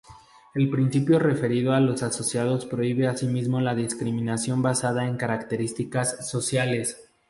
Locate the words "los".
1.79-2.01